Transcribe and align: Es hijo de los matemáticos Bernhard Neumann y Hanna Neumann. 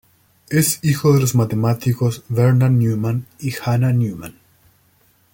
Es 0.49 0.79
hijo 0.81 1.13
de 1.13 1.19
los 1.19 1.35
matemáticos 1.35 2.23
Bernhard 2.27 2.71
Neumann 2.71 3.27
y 3.39 3.53
Hanna 3.63 3.93
Neumann. 3.93 4.33